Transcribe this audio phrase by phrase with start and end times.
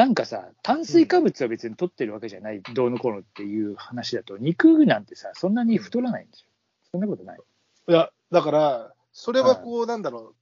[0.00, 6.30] なんかさ、炭水化物は別に取ってるわけじゃない、どうのこうのっていう話だと、肉なんてさ、そんなに太らないん。
[6.30, 6.46] ですよ。
[6.92, 7.38] そんなことない。
[7.86, 10.34] いや、だから、それはこう、なんだろう、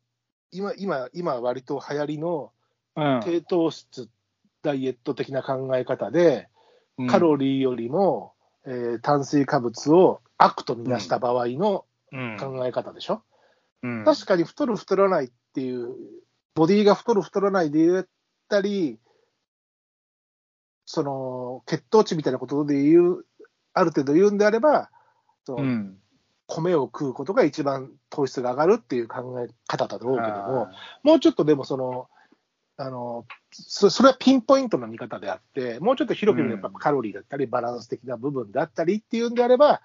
[0.52, 2.52] 今、今、今割と流行りの
[2.95, 3.20] うん。
[3.24, 4.09] 低糖質
[4.62, 6.48] ダイエット的な考え方で、
[7.11, 12.36] カロリーよりも、えー炭水化物を悪とみなした場合のうん。
[12.38, 13.22] 考え方でしょ、
[13.83, 14.05] うん。
[14.05, 15.97] 確かに太る、太らないっていう、
[16.55, 18.06] ボディが太る、太らないで言っ
[18.48, 19.00] たり、
[20.91, 23.27] その血糖値みたいなことで言う、
[23.74, 24.88] ある程度言うんであれば、
[25.45, 25.98] そのうん。
[26.47, 32.09] 米を食うことが一番糖質が上がるっていう考え方だろうけども、あもうちょっとでもその、
[32.78, 36.74] あのそそれはピンポイントな見方であって、もうちょっと広く見ればうん。
[36.77, 39.83] カロリーだったり、バランス的な部分だったりっていうんであれば、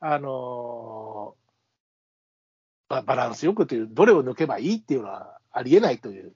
[0.00, 1.34] あの
[2.88, 6.32] ババランスよくという、どれを抜けばいいっていうのはありえないという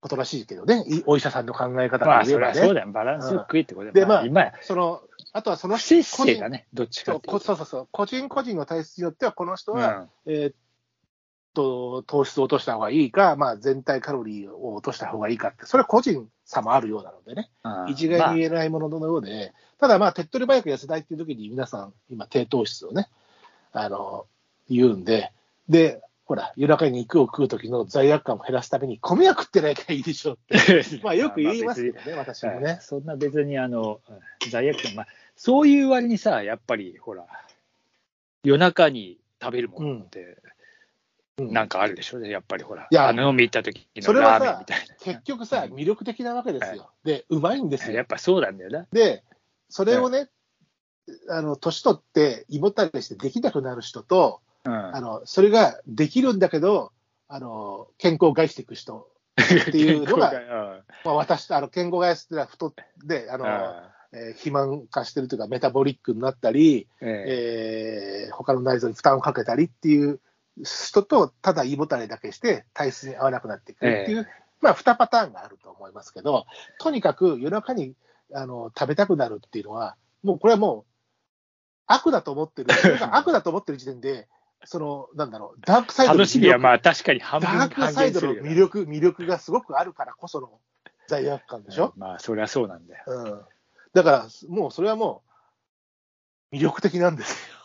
[0.00, 2.54] ことらしいけどね、いお医者さんの考え方まあ、で言えばね。
[2.54, 2.88] それはそうだよ。
[2.90, 10.32] バランスよく食いってことだよでまあ今や、そのあとはその不摂個人ね、どっちかそうそうそうそう、個人個人の体質によっては、この人は、うん。
[10.32, 10.54] えーっ
[11.54, 17.90] と、糖質を落とした方がいいか、まあ、全体カロリーを落とした方がいいかって、それは個人差もあるようなのでね、うん。
[17.90, 23.08] 一概に言えないもののようで、ただまあ、手っ取り早く痩せたいっていう時に皆さん、今、低糖質をね、
[23.72, 24.26] あの、
[24.68, 25.32] 言うんで、
[25.68, 32.62] で、ほら、夜中に肉を食う時の罪悪感を減らすために、米は食ってないからいいでしょうって、 まあ、よく言いますけどね、私もはい。
[32.62, 32.78] ね。
[32.82, 34.12] そんな別にあのう
[34.46, 37.26] ん罪悪感、まあ、そういう割にさ、やっぱりほら、
[38.44, 40.38] 夜中に食べるものって、
[41.38, 41.52] うん。
[41.52, 46.92] なんかあるでしょ、やっぱりほら、いやあの飲み行った時それはのラーメンさみたい結局さ、魅力的なわけですよ。
[47.02, 47.96] で、うまいんですな、よ。
[47.96, 48.06] やっ。
[48.06, 48.86] ぱそうなんだよな。
[48.92, 49.24] で、
[49.68, 50.28] それをね、
[51.28, 54.72] あの年取って胃もたれしてできなくなる人と、うん。
[54.96, 56.92] あのそれができるんだけど、
[57.28, 59.08] あの健康を害していく人
[59.40, 60.82] っていうのが、 うん。
[61.04, 62.74] まあ、私、あの健康害してのは太っ
[63.08, 68.26] てあの、あえー肥満化してるというか、メタボリックになったり、ーえ。
[68.26, 70.20] えー他の内臓に負担をかけたりっていう
[70.62, 74.28] 人と、ただ胃もたれだけして、体質に合わなくなってくるっていう、
[74.60, 76.46] まあ、2パターンがあると思いますけど、
[76.78, 77.94] とにかく夜中に
[78.34, 80.90] あの食べたくなるっていうのは、もうこれはもう
[81.86, 82.68] 悪だと思ってる、
[83.14, 84.28] 悪だと思ってる時点で、
[84.64, 90.60] そのなんだろう、ダークサイドの楽しみはまあ、あ確かに半分ダークサイドの魅力魅力がすごくあるからこその
[91.08, 91.92] 罪悪感でしょ？
[91.96, 93.04] まあそりゃそうなんだよ。
[93.06, 93.40] うん、
[93.94, 95.22] だから、もうそれはも
[96.52, 97.56] う魅力的なんですよ。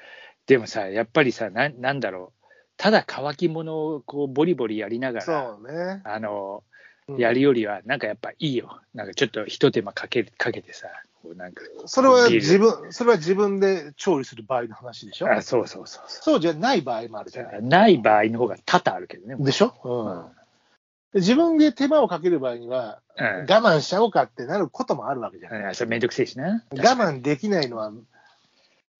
[0.46, 6.02] でもさ、やっぱりさ、なんなんだろう、ただ乾き物をこうボリボリやりながら、そうね。
[6.04, 6.62] あの
[7.08, 8.80] うんやるよりは、なんかやっぱいいよ。
[8.94, 10.88] なんかちょっと一手間かけかけてさ、
[11.24, 11.62] こうなんか。
[11.86, 15.32] それは自分、それは自分で調理する場合の話でしょ？
[15.32, 17.58] あそうそうそうそそうじゃない場合もあるじゃない？
[17.58, 17.62] う。
[17.62, 19.36] ない場合の方が多々あるけどね。
[19.38, 20.44] でしょ、うん
[21.14, 25.62] 自分で手間をかける場合には、うん我慢しちゃおうかってなることもあるわけじゃない。
[25.62, 25.74] うん。
[25.76, 26.64] それめんどくせえしな。
[26.72, 27.92] 我慢できないのは、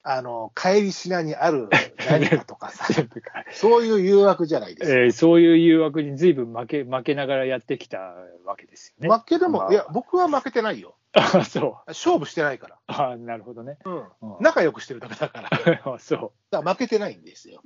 [0.06, 1.70] あの、帰りしなにある
[2.10, 2.84] 何かとかさ、
[3.52, 4.98] そういう誘惑じゃないですか。
[4.98, 7.98] えーそういう誘惑に随分負け負けながらやってきた
[8.44, 9.08] わけですよね。
[9.08, 10.94] 負けでも、まあいや、僕は負けてないよ。
[11.14, 11.74] あそう。
[11.86, 12.78] 勝負してないから。
[12.86, 13.78] あなるほどね。
[13.86, 14.04] うんうん
[14.40, 15.48] 仲良くしてるだけだから。
[15.50, 16.54] だ かあそう。
[16.54, 17.62] ら負けてないんですよ。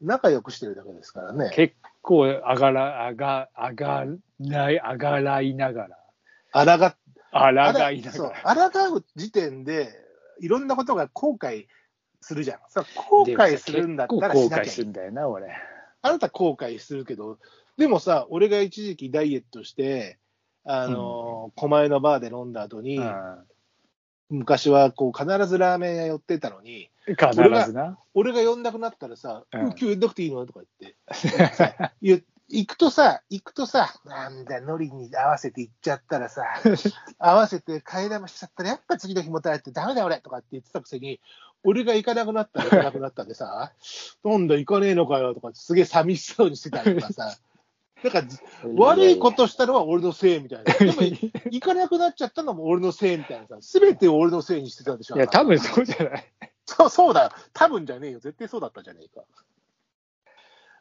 [0.00, 1.50] 仲良くしてるだけですからね。
[1.54, 4.06] 結構上がら、上が、上が
[4.38, 5.88] ない、上がらいなが
[6.52, 6.96] あらが、
[7.32, 8.70] ら、あ抗いなそうがら。
[8.70, 10.03] 抗う時点で、
[10.40, 11.66] いろんなことが後悔
[12.20, 12.58] するじゃん。
[12.68, 15.48] さ後悔するんだったら後悔するんだよな、俺。
[16.02, 17.38] あなた後悔するけど、
[17.76, 20.18] でもさ、俺が一時期ダイエットして、
[20.64, 23.38] あの、狛江のバーで飲んだ後に、うん
[24.30, 27.34] 昔はこう必ずラーメン屋寄ってたのに、必
[27.66, 27.98] ずな。
[28.14, 30.46] 俺が呼んなくなったらさ、うんうん今日呼んなくていいの？
[30.46, 36.44] とか言って、さ 言う行くとさ、行くとさ、なんだ、ノリに合わせて行っちゃったらさ、
[37.18, 41.20] 合わせて替え玉しちゃったら、やっぱ次の日もたれて、ダメだ俺とかって言ってたくせに、
[41.64, 43.72] 俺が行かなくなったら行かなくなったんでさ、
[44.24, 47.36] なんだ、行かねえのかよとか、すげえ寂しそうにしてたりとかさ、
[48.04, 48.22] なんか
[48.76, 50.74] 悪いことしたのは俺のせいみたいな。
[50.78, 51.02] でも
[51.50, 55.16] 行かなくなっちゃったのも俺のせいみたいなさ、すべてを俺のせいにしてたでしょ。
[55.16, 56.32] いや、多分そうじゃない。
[56.66, 57.30] そうそうだよ。
[57.52, 58.20] 多分じゃねえよ。
[58.20, 59.24] 絶対そうだったじゃねえか。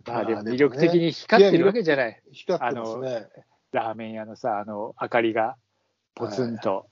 [0.06, 2.22] まあでもまあ魅力的に光ってるわけじゃない。
[2.32, 3.28] 光ってますね。
[3.72, 5.56] ラーメン屋のさ、あの、明かりが、
[6.16, 6.88] ポツンと。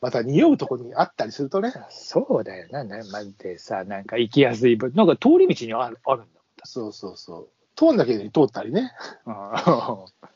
[0.00, 1.72] また匂うとこにあったりするとね。
[1.88, 6.26] そうだよな、なまでさ、なんか行きやすい分、なんか通り道にあるあるん
[6.64, 7.48] そうそうそう。
[7.76, 8.92] 通んなきゃいけない通ったりね。
[9.24, 10.28] だ。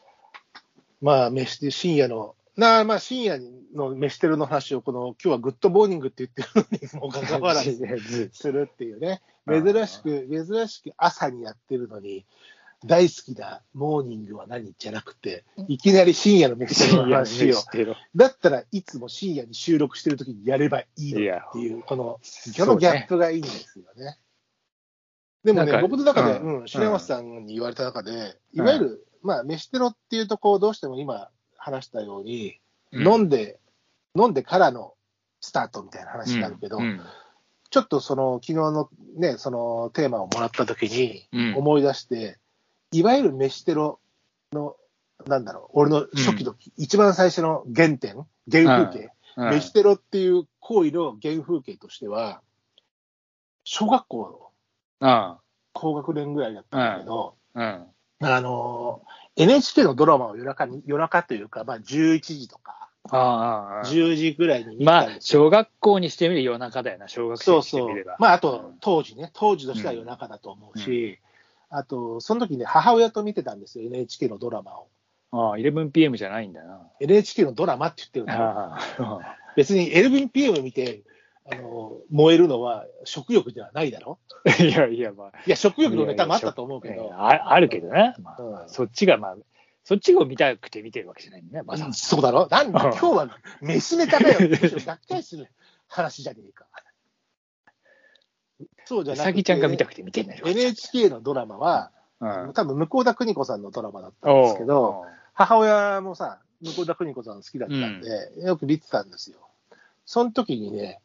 [1.01, 3.41] まあ、飯で深夜の、なあまあ深夜
[3.75, 6.67] の飯テロの話を、この、今日はグッドモーニングって言ってる
[6.99, 9.23] のにもかかわらず ずするっていうね。
[9.49, 12.25] うん珍しく、珍しく朝にやってるのに、
[12.85, 14.73] 大好きなモーニングは何？
[14.79, 17.57] じゃなくて、いきなり深夜の飯の話を。
[18.15, 22.21] だったらいつも深夜に収録してるときにやればいいのっていう、この、こ
[22.67, 24.19] のギャップがいいんですよね。
[25.43, 26.61] でもね、僕の中で、うん。
[26.61, 32.61] うん、白山さんに言われた中で、いわゆる、まあ、飯テロっていうと、こう、どうしても今話したように、
[32.93, 33.59] 飲んで、
[34.17, 34.95] 飲んでからの
[35.41, 37.01] スタートみたいな話になるけど、うん
[37.71, 41.55] ちょっとその、昨日のね、そのテーマをもらったときにうん。
[41.57, 42.39] 思い出して、
[42.93, 44.01] いわゆる飯テロ
[44.53, 44.77] の、
[45.27, 49.51] なんだろう、俺の初期の、一番最初の原点、原風景、うん。
[49.51, 52.41] 飯テロっていう行為の原風景としては、
[53.65, 54.53] 小学校
[55.01, 55.37] うん
[55.75, 57.87] 高学年ぐらいだったんだけど、うん。
[58.21, 59.03] あの、
[59.37, 65.09] NHK のドラマを夜中に、夜中というか、まあ11時とか、ああああ10時ぐらいに見まあ。
[65.21, 68.17] 小学校にしてみれば夜中だよな、小学生そうそうにしてみれば。。
[68.19, 71.19] まあ、あと、当時ね、当時としては夜中だと思うし、
[71.71, 74.89] あと、その時ね、母親と見てたんですよ、NHK のドラマを。
[75.31, 76.81] ああ、11PM じゃないんだな。
[77.01, 78.41] NHK のドラマって言ってるんだよ。
[78.43, 81.03] ああ別に 11PM 見て、
[81.51, 84.19] あの、燃えるのは食欲ではないだろ？
[84.61, 85.29] いやいや、まあ。
[85.47, 89.37] いや、食欲のネタもあったと思うけいやいど、やああるけどね、まあうんそっちがまあ、
[89.89, 92.47] そっちを見たくて見てるわけじゃないんだね、まさそうだろ？
[92.51, 94.39] なんだ、うん今日は飯ネタだよ。
[94.85, 95.49] がっかりする
[95.89, 96.67] 話じゃねえか。
[98.85, 100.47] そうじゃなくて、うさぎちゃんが見たくて見てんだよ。
[100.47, 101.91] NHK のドラマは、
[102.21, 109.39] うん多分向田邦子さんのドラマだったんですけど、母親もさ、向田邦子さん好きだったんで、よく見てたんですよ。
[110.05, 111.01] その時にね、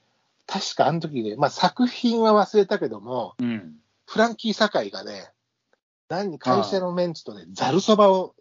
[0.45, 3.79] 確かあの時ね、まあ作品は忘れたけども、うん。
[4.05, 5.31] フランキー堺がね、
[6.09, 8.35] 何会社のメンツとね、ざるそばを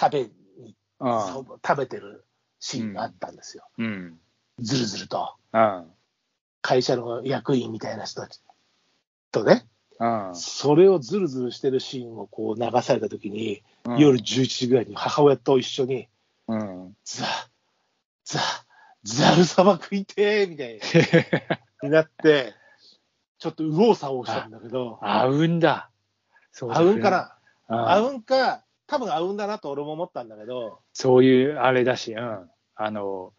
[0.00, 0.20] 食べ
[0.62, 2.24] に、食べてる
[2.58, 3.64] シーンがあったんですよ。
[3.76, 4.18] うん。
[4.58, 5.34] ずるずると。
[5.52, 5.84] うん。
[6.62, 8.40] 会社の役員みたいな人たち
[9.30, 9.66] とね、
[9.98, 10.34] うん。
[10.34, 16.08] それをずるずるしてるシーンをこう流された時に、うん夜11時ぐらいに母親と一緒に、
[16.48, 16.96] うん。
[17.04, 17.26] ザ、
[18.24, 18.40] ザ、
[19.04, 20.80] ざるそば食いてーみたい
[21.82, 22.54] になって、
[23.38, 25.90] ちょっと右往左往したんだけど、合うんだ。
[26.52, 27.36] そうんかな
[27.68, 32.50] うん合うんか、多分合うんだなと俺も思ったんだけど、そういうあれだし、うん。
[32.74, 33.32] あの、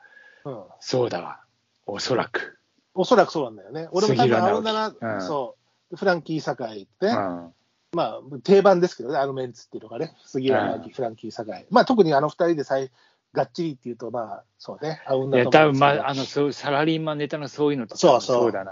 [0.46, 1.42] うん、そうだわ。
[1.86, 2.58] おそらく。
[2.94, 3.90] おそらくそうなんだよね。
[3.92, 5.58] 俺も多分合うんだな、うんそ
[5.92, 5.98] う。
[5.98, 7.54] フランキー堺ってね、うん。
[7.92, 11.66] まあ定番ですけどね、あのメンツっていうのがね、杉浦直樹、うんフランキー堺。
[11.70, 12.90] まあ特にあの二人でさい
[13.34, 18.72] がっちりっていうと、まあそうね、合うんだと多分思うんですけどまあ、あの、そう、サラリーマンネタのそういうのとかそうそうそうだな。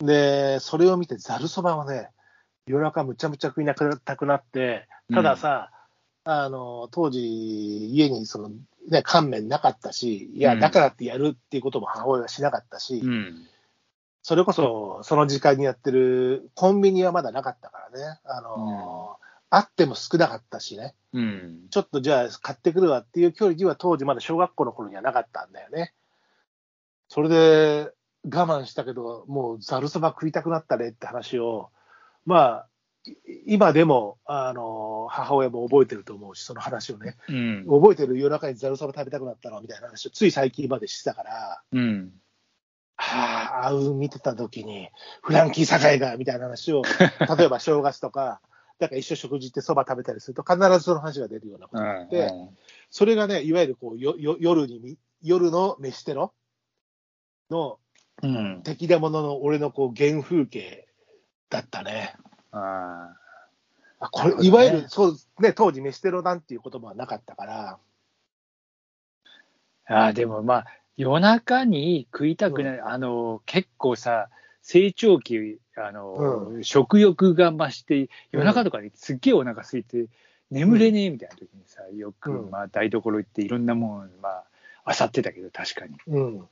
[0.00, 2.10] で、それを見て、ざるそばをね、
[2.66, 5.70] 夜中むちゃむちゃ食いなくたくなって、たださ、
[6.30, 8.50] あの、当時、家にその、
[8.90, 13.10] ね、乾麺なかったし、いや、うんだからってやるっていうことも母親はしなかったし、うん。
[13.10, 13.46] うん。
[14.22, 19.16] それこそ、その時間にやってるコンビニはまだなかったからね、あの、
[19.48, 21.60] あっても少なかったしね、うん。
[21.70, 25.94] ちょっとじゃあ買ってくるわっていう距離には当時まだ小学校の頃にはなかったんだよね。
[27.08, 27.90] それで
[28.26, 31.70] 我慢したけど、もうざるそば食いたくなったねって話を、
[32.26, 32.68] まあ、
[33.06, 33.14] い
[33.46, 37.66] 今でも、あの、母親も覚えてると思うし、その話をね、うん。
[37.66, 42.12] 覚えてる夜中にざるそば食べたくなったのみたいな話をつい最近までしてたから、うん。
[42.96, 44.88] はあ、あう見てた時に、
[45.22, 46.82] フランキー堺がみたいな話を、
[47.38, 48.40] 例えば正月とか、
[48.78, 52.30] だから一緒食事ってそば食べたりすると、必ずその話が出るようなことがあって、
[52.90, 56.32] それがね、いわゆるこうよよ夜にみ、夜の飯テロ？
[57.50, 57.78] の
[58.22, 58.62] うん。
[58.64, 60.88] 敵だものの俺のこう原風景
[61.50, 62.16] だったね。
[62.50, 62.58] あ
[63.14, 63.27] あ
[63.98, 67.78] これ、ねいわゆる、そうね、当時飯テロなんていう言葉はなかったから、
[69.88, 74.28] ああ、でもまあ、夜中に食いたくない、あの、結構さ、
[74.62, 80.06] 成長期、あの、食欲が増して、夜中とかにすっげえお腹空いて、
[80.50, 82.50] 眠れねえみたいな時にさ、よく、うん。
[82.50, 84.42] まあ、台所行っていろんなもん、ま
[84.84, 85.96] あ、漁ってたけど、確かに。
[86.06, 86.48] うん。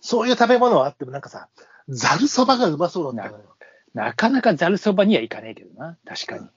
[0.00, 1.48] そういう食べ物はあってもなんかさ、
[1.88, 3.44] ざるそばがうまそうだったのよ。
[3.94, 6.48] なかなかざるそばにはいかねえけどな、確かに。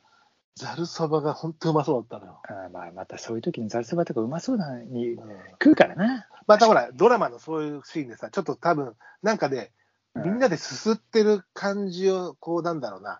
[0.56, 2.39] ざるそばが本当うまそうだったのよ。
[2.48, 5.30] ああまあ、またそういう時にざるそばとかうまそうなのにうん
[5.62, 6.27] 食うからな。
[6.48, 9.72] またほら、ドラマのそういうシーンでさ、ちょっと多分、なんかで、
[10.15, 13.20] みんなですすってる感じを、こうなんだろうな、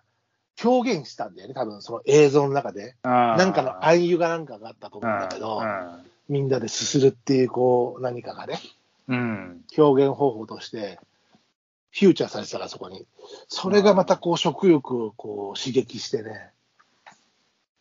[0.64, 2.96] 表現したんだよね、多分その映像の中で。
[3.02, 5.62] ななんかの暗喩がなんかがあったと思うんだけど、
[6.28, 8.60] みんなですするっていう、こう、何かがね、
[9.08, 9.64] うん。
[9.76, 10.98] 表現方法として、
[11.98, 13.06] フューチャーされてたから、そこに。
[13.48, 16.50] それがまたこう、食欲をこう刺激してね、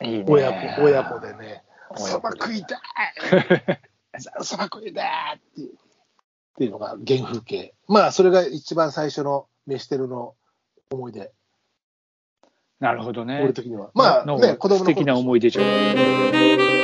[0.01, 0.25] いいね。
[0.27, 1.63] 親子、親子でね、
[1.97, 2.79] そば食いたい
[4.41, 5.03] そば食いた
[5.33, 7.73] いっていうっていうのが原風景。
[7.87, 10.35] まあ、それが一番最初の飯テロの
[10.89, 11.33] 思い出。
[12.79, 13.41] なるほどね。
[13.43, 13.91] 俺的には。
[13.93, 16.74] まあね、子供の頃素敵な思い出じゃん。